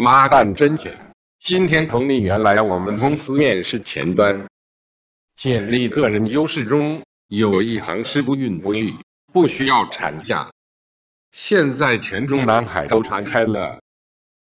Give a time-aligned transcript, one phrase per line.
[0.00, 0.96] 妈蛋，真卷！
[1.40, 4.46] 今天同你媛来我们公司面试前端，
[5.34, 8.94] 建立个人优势中有一行是不孕不育，
[9.32, 10.52] 不需要产假。
[11.32, 13.80] 现在全中南海都传开了。